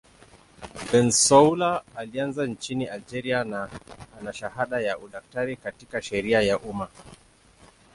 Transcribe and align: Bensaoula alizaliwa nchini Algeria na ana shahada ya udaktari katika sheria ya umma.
Bensaoula 0.91 1.83
alizaliwa 1.95 2.47
nchini 2.47 2.85
Algeria 2.87 3.43
na 3.43 3.69
ana 4.19 4.33
shahada 4.33 4.81
ya 4.81 4.97
udaktari 4.99 5.55
katika 5.55 6.01
sheria 6.01 6.41
ya 6.41 6.59
umma. 6.59 6.87